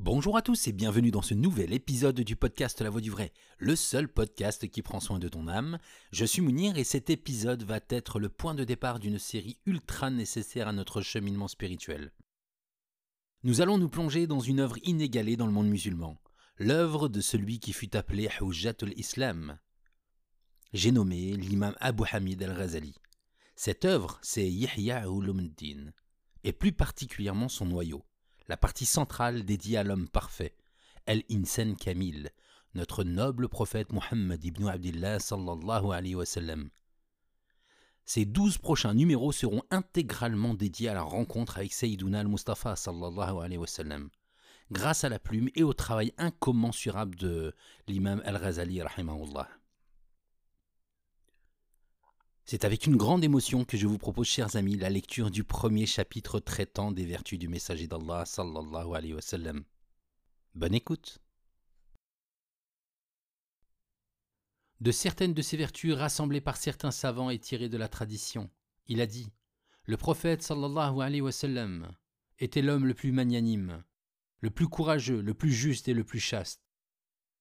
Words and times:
Bonjour 0.00 0.36
à 0.36 0.42
tous 0.42 0.68
et 0.68 0.72
bienvenue 0.72 1.10
dans 1.10 1.22
ce 1.22 1.34
nouvel 1.34 1.72
épisode 1.72 2.20
du 2.20 2.36
podcast 2.36 2.80
La 2.80 2.88
Voix 2.88 3.00
du 3.00 3.10
Vrai, 3.10 3.32
le 3.58 3.74
seul 3.74 4.06
podcast 4.06 4.68
qui 4.68 4.80
prend 4.80 5.00
soin 5.00 5.18
de 5.18 5.28
ton 5.28 5.48
âme. 5.48 5.80
Je 6.12 6.24
suis 6.24 6.40
Mounir 6.40 6.78
et 6.78 6.84
cet 6.84 7.10
épisode 7.10 7.64
va 7.64 7.80
être 7.88 8.20
le 8.20 8.28
point 8.28 8.54
de 8.54 8.62
départ 8.62 9.00
d'une 9.00 9.18
série 9.18 9.58
ultra 9.66 10.10
nécessaire 10.10 10.68
à 10.68 10.72
notre 10.72 11.00
cheminement 11.00 11.48
spirituel. 11.48 12.12
Nous 13.42 13.60
allons 13.60 13.76
nous 13.76 13.88
plonger 13.88 14.28
dans 14.28 14.38
une 14.38 14.60
œuvre 14.60 14.76
inégalée 14.84 15.36
dans 15.36 15.46
le 15.46 15.52
monde 15.52 15.68
musulman, 15.68 16.16
l'œuvre 16.58 17.08
de 17.08 17.20
celui 17.20 17.58
qui 17.58 17.72
fut 17.72 17.96
appelé 17.96 18.28
Hujjatul 18.40 18.92
Islam. 18.96 19.58
J'ai 20.72 20.92
nommé 20.92 21.32
l'imam 21.32 21.74
Abu 21.80 22.04
Hamid 22.12 22.40
al-Ghazali. 22.40 22.94
Cette 23.56 23.84
œuvre, 23.84 24.20
c'est 24.22 24.48
Yahya 24.48 25.08
Ulumuddin, 25.08 25.90
et 26.44 26.52
plus 26.52 26.72
particulièrement 26.72 27.48
son 27.48 27.66
noyau 27.66 28.04
la 28.48 28.56
partie 28.56 28.86
centrale 28.86 29.44
dédiée 29.44 29.76
à 29.76 29.84
l'homme 29.84 30.08
parfait, 30.08 30.56
El 31.06 31.22
Insan 31.30 31.74
Kamil, 31.74 32.30
notre 32.74 33.04
noble 33.04 33.48
prophète 33.48 33.92
Muhammad 33.92 34.42
ibn 34.42 34.66
Abdillah 34.66 35.18
sallallahu 35.18 35.92
alayhi 35.92 36.14
wa 36.14 36.24
sallam. 36.24 36.70
Ces 38.06 38.24
douze 38.24 38.56
prochains 38.56 38.94
numéros 38.94 39.32
seront 39.32 39.62
intégralement 39.70 40.54
dédiés 40.54 40.88
à 40.88 40.94
la 40.94 41.02
rencontre 41.02 41.58
avec 41.58 41.74
Sayyiduna 41.74 42.20
al-Mustafa 42.20 42.74
sallallahu 42.74 43.42
alayhi 43.42 43.58
wa 43.58 43.66
sallam, 43.66 44.08
grâce 44.70 45.04
à 45.04 45.10
la 45.10 45.18
plume 45.18 45.50
et 45.54 45.62
au 45.62 45.74
travail 45.74 46.14
incommensurable 46.16 47.16
de 47.16 47.54
l'imam 47.86 48.22
al-Ghazali 48.24 48.80
rahimahullah. 48.80 49.48
C'est 52.50 52.64
avec 52.64 52.86
une 52.86 52.96
grande 52.96 53.24
émotion 53.24 53.66
que 53.66 53.76
je 53.76 53.86
vous 53.86 53.98
propose, 53.98 54.26
chers 54.26 54.56
amis, 54.56 54.78
la 54.78 54.88
lecture 54.88 55.30
du 55.30 55.44
premier 55.44 55.84
chapitre 55.84 56.40
traitant 56.40 56.92
des 56.92 57.04
vertus 57.04 57.38
du 57.38 57.46
messager 57.46 57.86
d'Allah 57.86 58.24
sallallahu 58.24 58.94
alayhi 58.94 59.12
wa 59.12 59.20
sallam. 59.20 59.64
Bonne 60.54 60.72
écoute. 60.72 61.18
De 64.80 64.90
certaines 64.90 65.34
de 65.34 65.42
ces 65.42 65.58
vertus 65.58 65.92
rassemblées 65.92 66.40
par 66.40 66.56
certains 66.56 66.90
savants 66.90 67.28
et 67.28 67.38
tirées 67.38 67.68
de 67.68 67.76
la 67.76 67.86
tradition, 67.86 68.48
il 68.86 69.02
a 69.02 69.06
dit 69.06 69.30
Le 69.84 69.98
prophète 69.98 70.42
sallallahu 70.42 71.02
alayhi 71.02 71.20
wa 71.20 71.32
sallam 71.32 71.94
était 72.38 72.62
l'homme 72.62 72.86
le 72.86 72.94
plus 72.94 73.12
magnanime, 73.12 73.84
le 74.40 74.48
plus 74.48 74.68
courageux, 74.68 75.20
le 75.20 75.34
plus 75.34 75.52
juste 75.52 75.86
et 75.88 75.92
le 75.92 76.02
plus 76.02 76.18
chaste. 76.18 76.62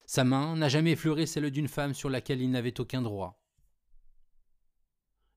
Sa 0.06 0.26
main 0.26 0.58
n'a 0.58 0.68
jamais 0.68 0.92
effleuré 0.92 1.26
celle 1.26 1.50
d'une 1.50 1.70
femme 1.70 1.94
sur 1.94 2.10
laquelle 2.10 2.42
il 2.42 2.52
n'avait 2.52 2.82
aucun 2.82 3.02
droit 3.02 3.42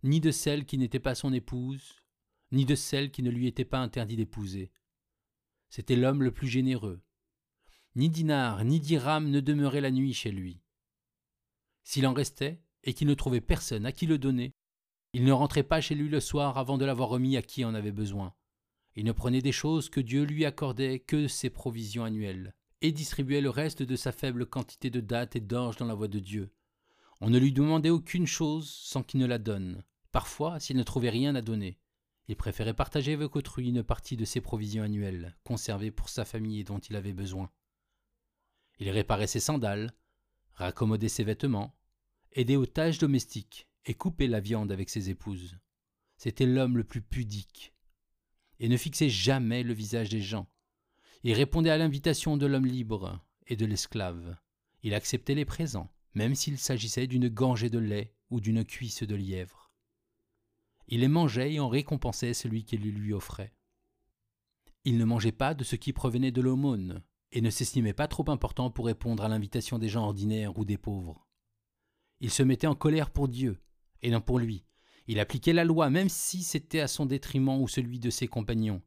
ni 0.03 0.21
de 0.21 0.31
celle 0.31 0.65
qui 0.65 0.79
n'était 0.79 0.99
pas 0.99 1.15
son 1.15 1.33
épouse, 1.33 2.03
ni 2.53 2.65
de 2.65 2.75
celle 2.75 3.11
qui 3.11 3.23
ne 3.23 3.31
lui 3.31 3.47
était 3.47 3.65
pas 3.65 3.79
interdit 3.79 4.17
d'épouser. 4.17 4.73
C'était 5.69 5.97
l'homme 5.97 6.23
le 6.23 6.33
plus 6.33 6.49
généreux. 6.49 7.01
Ni 7.97 8.09
dinar, 8.09 8.65
ni 8.65 8.81
dirham 8.81 9.31
ne 9.31 9.41
demeuraient 9.41 9.81
la 9.81 9.91
nuit 9.91 10.15
chez 10.15 10.31
lui. 10.31 10.61
S'il 11.85 12.07
en 12.07 12.13
restait, 12.13 12.63
et 12.85 12.95
qu'il 12.95 13.09
ne 13.09 13.15
trouvait 13.15 13.41
personne 13.41 13.85
à 13.85 13.93
qui 13.93 14.07
le 14.07 14.19
donner, 14.19 14.55
il 15.13 15.25
ne 15.25 15.33
rentrait 15.33 15.65
pas 15.65 15.81
chez 15.81 15.95
lui 15.95 16.09
le 16.09 16.21
soir 16.21 16.57
avant 16.57 16.79
de 16.79 16.85
l'avoir 16.85 17.09
remis 17.09 17.37
à 17.37 17.43
qui 17.43 17.65
en 17.65 17.75
avait 17.75 17.93
besoin. 17.93 18.35
Il 18.97 19.05
ne 19.05 19.13
prenait 19.13 19.43
des 19.43 19.53
choses 19.53 19.89
que 19.89 20.01
Dieu 20.01 20.25
lui 20.25 20.45
accordait 20.45 21.01
que 21.01 21.29
ses 21.29 21.51
provisions 21.51 22.05
annuelles, 22.05 22.55
et 22.81 22.93
distribuait 22.93 23.41
le 23.41 23.51
reste 23.51 23.83
de 23.83 23.97
sa 23.97 24.13
faible 24.13 24.47
quantité 24.47 24.89
de 24.89 25.01
dattes 25.01 25.37
et 25.37 25.41
d'orge 25.41 25.77
dans 25.77 25.87
la 25.87 25.95
voie 25.95 26.09
de 26.09 26.19
Dieu. 26.19 26.51
On 27.21 27.29
ne 27.29 27.39
lui 27.39 27.53
demandait 27.53 27.91
aucune 27.91 28.27
chose 28.27 28.71
sans 28.71 29.03
qu'il 29.03 29.21
ne 29.21 29.27
la 29.27 29.39
donne. 29.39 29.83
Parfois, 30.13 30.59
s'il 30.59 30.77
ne 30.77 30.83
trouvait 30.83 31.11
rien 31.11 31.35
à 31.35 31.43
donner, 31.43 31.79
il 32.29 32.37
préférait 32.37 32.75
partager 32.75 33.15
avec 33.15 33.35
autrui 33.35 33.69
une 33.69 33.83
partie 33.83 34.17
de 34.17 34.25
ses 34.25 34.41
provisions 34.41 34.83
annuelles, 34.83 35.37
conservées 35.45 35.91
pour 35.91 36.09
sa 36.09 36.25
famille 36.25 36.61
et 36.61 36.65
dont 36.65 36.79
il 36.79 36.97
avait 36.97 37.13
besoin. 37.13 37.51
Il 38.79 38.89
réparait 38.91 39.27
ses 39.27 39.41
sandales, 39.41 39.93
raccommodait 40.55 41.09
ses 41.09 41.25
vêtements, 41.25 41.77
aidait 42.33 42.57
aux 42.57 42.67
tâches 42.67 42.99
domestiques 42.99 43.69
et 43.85 43.95
coupait 43.95 44.27
la 44.27 44.41
viande 44.41 44.73
avec 44.73 44.91
ses 44.91 45.11
épouses. 45.11 45.59
C'était 46.17 46.47
l'homme 46.47 46.77
le 46.77 46.85
plus 46.85 47.03
pudique, 47.03 47.75
et 48.59 48.69
ne 48.69 48.77
fixait 48.77 49.09
jamais 49.09 49.63
le 49.63 49.73
visage 49.73 50.11
des 50.11 50.21
gens. 50.21 50.47
Il 51.23 51.33
répondait 51.33 51.71
à 51.71 51.79
l'invitation 51.79 52.37
de 52.37 52.47
l'homme 52.47 52.67
libre 52.67 53.21
et 53.47 53.57
de 53.57 53.67
l'esclave. 53.67 54.37
Il 54.83 54.95
acceptait 54.95 55.35
les 55.35 55.45
présents, 55.45 55.93
même 56.15 56.35
s'il 56.35 56.59
s'agissait 56.59 57.07
d'une 57.07 57.29
gorgée 57.29 57.71
de 57.71 57.79
lait 57.79 58.15
ou 58.31 58.41
d'une 58.41 58.65
cuisse 58.65 59.03
de 59.03 59.15
lièvre. 59.15 59.60
Il 60.91 61.01
les 61.01 61.09
mangeait 61.09 61.55
et 61.55 61.61
en 61.61 61.69
récompensait 61.69 62.35
celui 62.35 62.65
qui 62.65 62.77
lui 62.77 63.13
offrait. 63.13 63.55
Il 64.85 64.99
ne 64.99 65.05
mangeait 65.05 65.33
pas 65.33 65.55
de 65.55 65.63
ce 65.63 65.77
qui 65.77 65.93
provenait 65.93 66.33
de 66.33 66.41
l'aumône, 66.41 67.03
et 67.33 67.41
ne 67.41 67.51
s'estimait 67.51 67.93
pas 67.93 68.09
trop 68.09 68.29
important 68.29 68.71
pour 68.71 68.87
répondre 68.87 69.23
à 69.23 69.29
l'invitation 69.29 69.79
des 69.79 69.89
gens 69.89 70.05
ordinaires 70.05 70.59
ou 70.59 70.65
des 70.65 70.79
pauvres. 70.79 71.29
Il 72.21 72.31
se 72.31 72.43
mettait 72.43 72.67
en 72.67 72.75
colère 72.75 73.11
pour 73.11 73.29
Dieu, 73.29 73.63
et 74.03 74.11
non 74.11 74.21
pour 74.21 74.39
lui. 74.39 74.65
Il 75.07 75.21
appliquait 75.21 75.53
la 75.53 75.65
loi, 75.65 75.91
même 75.91 76.09
si 76.09 76.43
c'était 76.43 76.81
à 76.81 76.89
son 76.89 77.07
détriment 77.07 77.61
ou 77.61 77.69
celui 77.69 78.01
de 78.01 78.11
ses 78.11 78.27
compagnons. 78.27 78.83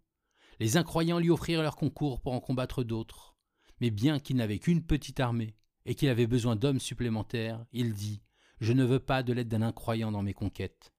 Les 0.59 0.77
incroyants 0.77 1.19
lui 1.19 1.29
offrirent 1.29 1.61
leur 1.61 1.75
concours 1.75 2.21
pour 2.21 2.33
en 2.33 2.39
combattre 2.39 2.83
d'autres. 2.83 3.35
Mais 3.79 3.91
bien 3.91 4.19
qu'il 4.19 4.35
n'avait 4.35 4.59
qu'une 4.59 4.85
petite 4.85 5.19
armée, 5.19 5.55
et 5.85 5.95
qu'il 5.95 6.09
avait 6.09 6.27
besoin 6.27 6.55
d'hommes 6.55 6.79
supplémentaires, 6.79 7.65
il 7.71 7.93
dit 7.93 8.21
Je 8.59 8.73
ne 8.73 8.83
veux 8.83 8.99
pas 8.99 9.23
de 9.23 9.33
l'aide 9.33 9.47
d'un 9.47 9.61
incroyant 9.61 10.11
dans 10.11 10.23
mes 10.23 10.33
conquêtes. 10.33 10.93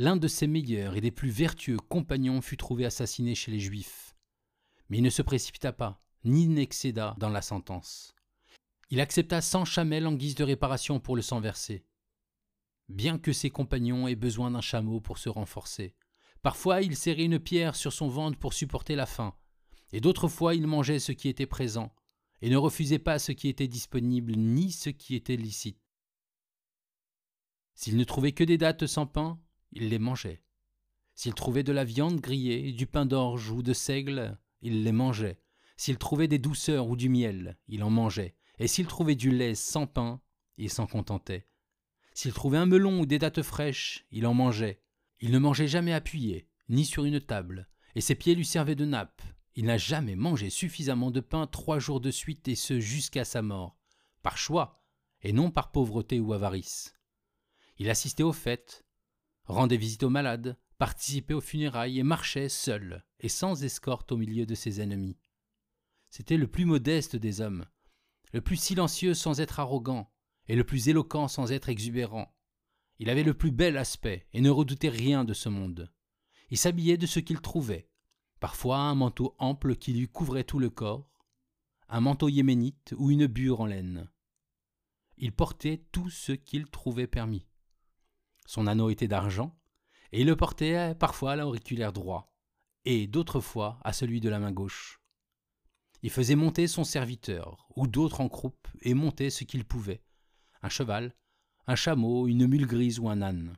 L'un 0.00 0.16
de 0.16 0.28
ses 0.28 0.46
meilleurs 0.46 0.94
et 0.94 1.00
des 1.00 1.10
plus 1.10 1.28
vertueux 1.28 1.76
compagnons 1.76 2.40
fut 2.40 2.56
trouvé 2.56 2.84
assassiné 2.84 3.34
chez 3.34 3.50
les 3.50 3.58
Juifs. 3.58 4.14
Mais 4.88 4.98
il 4.98 5.02
ne 5.02 5.10
se 5.10 5.22
précipita 5.22 5.72
pas, 5.72 6.00
ni 6.22 6.46
n'excéda 6.46 7.16
dans 7.18 7.30
la 7.30 7.42
sentence. 7.42 8.14
Il 8.90 9.00
accepta 9.00 9.40
cent 9.40 9.64
chamelles 9.64 10.06
en 10.06 10.12
guise 10.12 10.36
de 10.36 10.44
réparation 10.44 11.00
pour 11.00 11.16
le 11.16 11.22
sang 11.22 11.40
versé. 11.40 11.84
Bien 12.88 13.18
que 13.18 13.32
ses 13.32 13.50
compagnons 13.50 14.06
aient 14.06 14.14
besoin 14.14 14.52
d'un 14.52 14.60
chameau 14.60 15.00
pour 15.00 15.18
se 15.18 15.28
renforcer, 15.28 15.96
parfois 16.42 16.80
il 16.80 16.96
serrait 16.96 17.24
une 17.24 17.40
pierre 17.40 17.74
sur 17.74 17.92
son 17.92 18.08
ventre 18.08 18.38
pour 18.38 18.54
supporter 18.54 18.94
la 18.94 19.04
faim, 19.04 19.34
et 19.92 20.00
d'autres 20.00 20.28
fois 20.28 20.54
il 20.54 20.68
mangeait 20.68 21.00
ce 21.00 21.10
qui 21.10 21.28
était 21.28 21.44
présent, 21.44 21.92
et 22.40 22.50
ne 22.50 22.56
refusait 22.56 23.00
pas 23.00 23.18
ce 23.18 23.32
qui 23.32 23.48
était 23.48 23.66
disponible 23.66 24.36
ni 24.36 24.70
ce 24.70 24.90
qui 24.90 25.16
était 25.16 25.36
licite. 25.36 25.82
S'il 27.74 27.96
ne 27.96 28.04
trouvait 28.04 28.32
que 28.32 28.44
des 28.44 28.58
dattes 28.58 28.86
sans 28.86 29.06
pain, 29.08 29.40
il 29.72 29.88
les 29.88 29.98
mangeait. 29.98 30.42
S'il 31.14 31.34
trouvait 31.34 31.62
de 31.62 31.72
la 31.72 31.84
viande 31.84 32.20
grillée, 32.20 32.72
du 32.72 32.86
pain 32.86 33.06
d'orge 33.06 33.50
ou 33.50 33.62
de 33.62 33.72
seigle, 33.72 34.38
il 34.62 34.84
les 34.84 34.92
mangeait. 34.92 35.40
S'il 35.76 35.98
trouvait 35.98 36.28
des 36.28 36.38
douceurs 36.38 36.88
ou 36.88 36.96
du 36.96 37.08
miel, 37.08 37.58
il 37.68 37.82
en 37.82 37.90
mangeait. 37.90 38.36
Et 38.58 38.66
s'il 38.66 38.86
trouvait 38.86 39.14
du 39.14 39.30
lait 39.30 39.54
sans 39.54 39.86
pain, 39.86 40.20
il 40.56 40.70
s'en 40.70 40.86
contentait. 40.86 41.46
S'il 42.14 42.32
trouvait 42.32 42.58
un 42.58 42.66
melon 42.66 43.00
ou 43.00 43.06
des 43.06 43.18
dattes 43.18 43.42
fraîches, 43.42 44.06
il 44.10 44.26
en 44.26 44.34
mangeait. 44.34 44.82
Il 45.20 45.30
ne 45.30 45.38
mangeait 45.38 45.68
jamais 45.68 45.92
appuyé, 45.92 46.48
ni 46.68 46.84
sur 46.84 47.04
une 47.04 47.20
table, 47.20 47.68
et 47.94 48.00
ses 48.00 48.14
pieds 48.14 48.34
lui 48.34 48.44
servaient 48.44 48.74
de 48.74 48.84
nappe. 48.84 49.22
Il 49.54 49.66
n'a 49.66 49.78
jamais 49.78 50.16
mangé 50.16 50.50
suffisamment 50.50 51.10
de 51.10 51.20
pain 51.20 51.46
trois 51.46 51.78
jours 51.78 52.00
de 52.00 52.10
suite, 52.10 52.48
et 52.48 52.54
ce 52.54 52.80
jusqu'à 52.80 53.24
sa 53.24 53.42
mort, 53.42 53.76
par 54.22 54.36
choix, 54.36 54.84
et 55.22 55.32
non 55.32 55.50
par 55.50 55.72
pauvreté 55.72 56.20
ou 56.20 56.32
avarice. 56.32 56.94
Il 57.78 57.90
assistait 57.90 58.22
aux 58.22 58.32
fêtes, 58.32 58.84
rendait 59.48 59.76
visite 59.76 60.02
aux 60.02 60.10
malades, 60.10 60.56
participait 60.78 61.34
aux 61.34 61.40
funérailles 61.40 61.98
et 61.98 62.04
marchait 62.04 62.48
seul 62.48 63.04
et 63.20 63.28
sans 63.28 63.64
escorte 63.64 64.12
au 64.12 64.16
milieu 64.16 64.46
de 64.46 64.54
ses 64.54 64.80
ennemis. 64.80 65.18
C'était 66.10 66.36
le 66.36 66.46
plus 66.46 66.64
modeste 66.64 67.16
des 67.16 67.40
hommes, 67.40 67.66
le 68.32 68.40
plus 68.40 68.56
silencieux 68.56 69.14
sans 69.14 69.40
être 69.40 69.60
arrogant, 69.60 70.12
et 70.46 70.56
le 70.56 70.64
plus 70.64 70.88
éloquent 70.88 71.28
sans 71.28 71.52
être 71.52 71.68
exubérant. 71.68 72.34
Il 72.98 73.10
avait 73.10 73.22
le 73.22 73.34
plus 73.34 73.50
bel 73.50 73.76
aspect 73.76 74.26
et 74.32 74.40
ne 74.40 74.50
redoutait 74.50 74.88
rien 74.88 75.24
de 75.24 75.34
ce 75.34 75.48
monde. 75.48 75.92
Il 76.50 76.56
s'habillait 76.56 76.96
de 76.96 77.06
ce 77.06 77.20
qu'il 77.20 77.40
trouvait, 77.40 77.90
parfois 78.40 78.78
un 78.78 78.94
manteau 78.94 79.34
ample 79.38 79.76
qui 79.76 79.92
lui 79.92 80.08
couvrait 80.08 80.44
tout 80.44 80.58
le 80.58 80.70
corps, 80.70 81.26
un 81.88 82.00
manteau 82.00 82.28
yéménite 82.28 82.94
ou 82.96 83.10
une 83.10 83.26
bure 83.26 83.60
en 83.60 83.66
laine. 83.66 84.08
Il 85.16 85.32
portait 85.32 85.84
tout 85.92 86.10
ce 86.10 86.32
qu'il 86.32 86.66
trouvait 86.66 87.06
permis. 87.06 87.47
Son 88.48 88.66
anneau 88.66 88.88
était 88.88 89.08
d'argent, 89.08 89.54
et 90.10 90.22
il 90.22 90.26
le 90.26 90.34
portait 90.34 90.94
parfois 90.94 91.32
à 91.32 91.36
l'auriculaire 91.36 91.92
droit, 91.92 92.32
et 92.86 93.06
d'autres 93.06 93.40
fois 93.40 93.78
à 93.84 93.92
celui 93.92 94.22
de 94.22 94.30
la 94.30 94.38
main 94.38 94.52
gauche. 94.52 95.02
Il 96.02 96.08
faisait 96.08 96.34
monter 96.34 96.66
son 96.66 96.82
serviteur, 96.82 97.68
ou 97.76 97.86
d'autres 97.86 98.22
en 98.22 98.30
croupe, 98.30 98.66
et 98.80 98.94
montait 98.94 99.28
ce 99.28 99.44
qu'il 99.44 99.66
pouvait 99.66 100.02
un 100.62 100.70
cheval, 100.70 101.14
un 101.66 101.74
chameau, 101.74 102.26
une 102.26 102.46
mule 102.46 102.66
grise 102.66 102.98
ou 102.98 103.10
un 103.10 103.20
âne. 103.20 103.54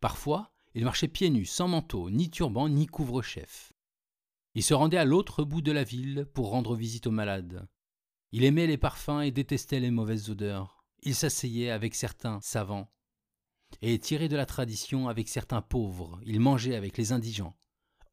Parfois, 0.00 0.52
il 0.74 0.84
marchait 0.84 1.08
pieds 1.08 1.30
nus, 1.30 1.46
sans 1.46 1.68
manteau, 1.68 2.10
ni 2.10 2.28
turban, 2.28 2.68
ni 2.68 2.86
couvre-chef. 2.86 3.72
Il 4.54 4.62
se 4.62 4.74
rendait 4.74 4.98
à 4.98 5.06
l'autre 5.06 5.44
bout 5.44 5.62
de 5.62 5.72
la 5.72 5.82
ville 5.82 6.28
pour 6.34 6.50
rendre 6.50 6.76
visite 6.76 7.06
aux 7.06 7.10
malades. 7.10 7.66
Il 8.32 8.44
aimait 8.44 8.66
les 8.66 8.76
parfums 8.76 9.22
et 9.22 9.30
détestait 9.30 9.80
les 9.80 9.90
mauvaises 9.90 10.28
odeurs. 10.28 10.84
Il 11.02 11.14
s'asseyait 11.14 11.70
avec 11.70 11.94
certains 11.94 12.42
savants 12.42 12.90
et 13.82 13.98
tiré 13.98 14.28
de 14.28 14.36
la 14.36 14.46
tradition 14.46 15.08
avec 15.08 15.28
certains 15.28 15.62
pauvres, 15.62 16.20
il 16.24 16.40
mangeait 16.40 16.76
avec 16.76 16.96
les 16.96 17.12
indigents. 17.12 17.56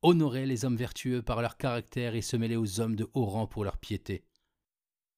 honorait 0.01 0.47
les 0.47 0.65
hommes 0.65 0.77
vertueux 0.77 1.21
par 1.21 1.41
leur 1.41 1.57
caractère 1.57 2.15
et 2.15 2.23
se 2.23 2.35
mêlait 2.35 2.55
aux 2.55 2.79
hommes 2.79 2.95
de 2.95 3.09
haut 3.13 3.25
rang 3.25 3.45
pour 3.45 3.63
leur 3.63 3.77
piété. 3.77 4.25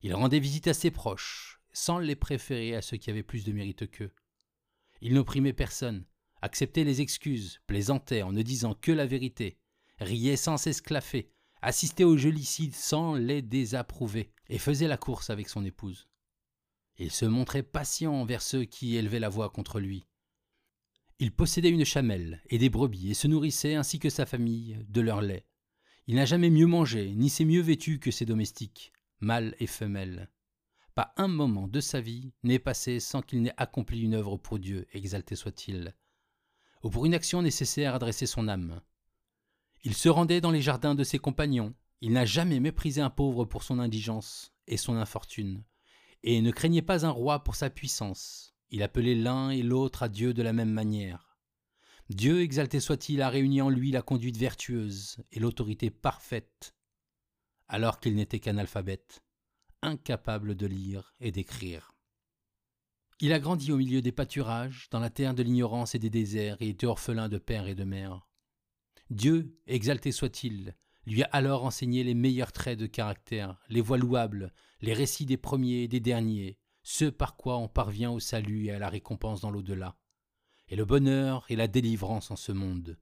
Il 0.01 0.13
rendait 0.13 0.39
visite 0.39 0.67
à 0.67 0.73
ses 0.73 0.91
proches, 0.91 1.61
sans 1.71 1.99
les 1.99 2.17
préférer 2.17 2.75
à 2.75 2.81
ceux 2.81 2.97
qui 2.97 3.09
avaient 3.09 3.23
plus 3.23 3.45
de 3.45 3.53
mérite 3.53 3.89
qu'eux. 3.89 4.11
Il 4.99 5.13
n'opprimait 5.13 5.53
personne, 5.53 6.05
acceptait 6.41 6.83
les 6.83 6.99
excuses, 6.99 7.61
plaisantait 7.67 8.21
en 8.21 8.33
ne 8.33 8.41
disant 8.41 8.73
que 8.73 8.91
la 8.91 9.05
vérité, 9.05 9.57
riait 9.99 10.35
sans 10.35 10.57
s'esclaffer, 10.57 11.31
assistait 11.61 12.03
aux 12.03 12.17
jolicides 12.17 12.75
sans 12.75 13.15
les 13.15 13.41
désapprouver, 13.41 14.33
et 14.49 14.57
faisait 14.57 14.89
la 14.89 14.97
course 14.97 15.29
avec 15.29 15.47
son 15.47 15.63
épouse. 15.63 16.09
Il 16.97 17.11
se 17.11 17.25
montrait 17.25 17.63
patient 17.63 18.13
envers 18.13 18.41
ceux 18.41 18.65
qui 18.65 18.97
élevaient 18.97 19.19
la 19.19 19.29
voix 19.29 19.49
contre 19.49 19.79
lui. 19.79 20.05
Il 21.23 21.31
possédait 21.31 21.69
une 21.69 21.85
chamelle 21.85 22.43
et 22.49 22.57
des 22.57 22.69
brebis 22.69 23.11
et 23.11 23.13
se 23.13 23.29
nourrissait 23.29 23.75
ainsi 23.75 23.97
que 23.97 24.09
sa 24.09 24.25
famille 24.25 24.77
de 24.89 24.99
leur 24.99 25.21
lait. 25.21 25.45
Il 26.05 26.15
n'a 26.15 26.25
jamais 26.25 26.49
mieux 26.49 26.67
mangé, 26.67 27.15
ni 27.15 27.29
s'est 27.29 27.45
mieux 27.45 27.61
vêtu 27.61 27.97
que 27.97 28.11
ses 28.11 28.25
domestiques, 28.25 28.91
mâles 29.21 29.55
et 29.61 29.65
femelles. 29.67 30.29
Pas 30.95 31.13
un 31.15 31.29
moment 31.29 31.69
de 31.69 31.79
sa 31.79 32.01
vie 32.01 32.33
n'est 32.43 32.59
passé 32.59 32.99
sans 32.99 33.21
qu'il 33.21 33.41
n'ait 33.41 33.53
accompli 33.55 34.01
une 34.01 34.15
œuvre 34.15 34.35
pour 34.35 34.59
Dieu, 34.59 34.85
exalté 34.91 35.37
soit-il, 35.37 35.95
ou 36.83 36.89
pour 36.89 37.05
une 37.05 37.13
action 37.13 37.41
nécessaire 37.41 37.95
à 37.95 37.99
dresser 37.99 38.25
son 38.25 38.49
âme. 38.49 38.81
Il 39.85 39.93
se 39.93 40.09
rendait 40.09 40.41
dans 40.41 40.51
les 40.51 40.61
jardins 40.61 40.93
de 40.93 41.05
ses 41.05 41.19
compagnons, 41.19 41.73
il 42.01 42.11
n'a 42.11 42.25
jamais 42.25 42.59
méprisé 42.59 42.99
un 42.99 43.09
pauvre 43.09 43.45
pour 43.45 43.63
son 43.63 43.79
indigence 43.79 44.53
et 44.67 44.75
son 44.75 44.97
infortune, 44.97 45.63
et 46.21 46.41
ne 46.41 46.51
craignait 46.51 46.81
pas 46.81 47.05
un 47.05 47.11
roi 47.11 47.45
pour 47.45 47.55
sa 47.55 47.69
puissance. 47.69 48.52
Il 48.73 48.81
appelait 48.81 49.13
l'un 49.13 49.51
et 49.51 49.61
l'autre 49.61 50.01
à 50.01 50.09
Dieu 50.09 50.33
de 50.33 50.41
la 50.41 50.51
même 50.51 50.71
manière. 50.71 51.37
Dieu, 52.09 52.41
exalté 52.41 52.79
soit-il, 52.79 53.21
a 53.21 53.29
réuni 53.29 53.61
en 53.61 53.69
lui 53.69 53.91
la 53.91 54.01
conduite 54.01 54.35
vertueuse 54.35 55.17
et 55.31 55.39
l'autorité 55.39 55.91
parfaite, 55.91 56.73
alors 57.67 57.99
qu'il 57.99 58.15
n'était 58.15 58.39
qu'analphabète, 58.39 59.23
incapable 59.83 60.55
de 60.55 60.65
lire 60.65 61.13
et 61.19 61.31
d'écrire. 61.31 61.93
Il 63.19 63.31
a 63.31 63.39
grandi 63.39 63.71
au 63.71 63.77
milieu 63.77 64.01
des 64.01 64.11
pâturages, 64.11 64.87
dans 64.89 64.99
la 64.99 65.11
terre 65.11 65.35
de 65.35 65.43
l'ignorance 65.43 65.93
et 65.93 65.99
des 65.99 66.09
déserts, 66.09 66.57
et 66.59 66.69
était 66.69 66.87
orphelin 66.87 67.29
de 67.29 67.37
père 67.37 67.67
et 67.67 67.75
de 67.75 67.83
mère. 67.83 68.27
Dieu, 69.11 69.55
exalté 69.67 70.11
soit-il, 70.11 70.75
lui 71.05 71.21
a 71.21 71.29
alors 71.31 71.63
enseigné 71.63 72.03
les 72.03 72.15
meilleurs 72.15 72.51
traits 72.51 72.79
de 72.79 72.87
caractère, 72.87 73.59
les 73.69 73.81
voies 73.81 73.99
louables, 73.99 74.51
les 74.81 74.95
récits 74.95 75.27
des 75.27 75.37
premiers 75.37 75.83
et 75.83 75.87
des 75.87 75.99
derniers, 75.99 76.57
ce 76.83 77.05
par 77.05 77.35
quoi 77.35 77.57
on 77.57 77.67
parvient 77.67 78.11
au 78.11 78.19
salut 78.19 78.65
et 78.65 78.71
à 78.71 78.79
la 78.79 78.89
récompense 78.89 79.41
dans 79.41 79.51
l'au-delà, 79.51 79.97
et 80.67 80.75
le 80.75 80.85
bonheur 80.85 81.45
et 81.49 81.55
la 81.55 81.67
délivrance 81.67 82.29
en 82.29 82.35
ce 82.35 82.51
monde. 82.51 82.97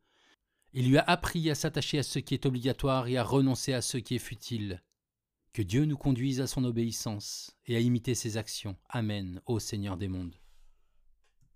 Il 0.74 0.88
lui 0.88 0.98
a 0.98 1.04
appris 1.04 1.50
à 1.50 1.56
s'attacher 1.56 2.00
à 2.00 2.04
ce 2.04 2.20
qui 2.20 2.34
est 2.34 2.46
obligatoire 2.46 3.08
et 3.08 3.18
à 3.18 3.24
renoncer 3.24 3.74
à 3.74 3.82
ce 3.82 3.98
qui 3.98 4.16
est 4.16 4.20
futile. 4.20 4.82
Que 5.52 5.62
Dieu 5.62 5.84
nous 5.84 5.98
conduise 5.98 6.40
à 6.40 6.48
son 6.48 6.64
obéissance 6.64 7.58
et 7.66 7.76
à 7.76 7.80
imiter 7.80 8.16
ses 8.16 8.38
actions. 8.38 8.78
Amen, 8.88 9.42
ô 9.46 9.60
Seigneur 9.60 9.98
des 9.98 10.08
mondes. 10.08 10.41